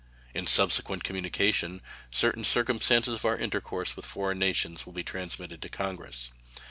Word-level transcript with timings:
In 0.33 0.47
subsequent 0.47 1.03
communications 1.03 1.79
certain 2.09 2.43
circumstances 2.43 3.13
of 3.13 3.23
our 3.23 3.37
intercourse 3.37 3.95
with 3.95 4.03
foreign 4.03 4.39
nations 4.39 4.83
will 4.83 4.93
be 4.93 5.03
transmitted 5.03 5.61
to 5.61 5.69
Congress. 5.69 6.31